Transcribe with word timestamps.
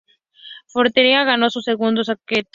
Fiorentina 0.65 1.25
ganó 1.25 1.51
su 1.51 1.61
segundo 1.61 2.03
"scudetto". 2.03 2.49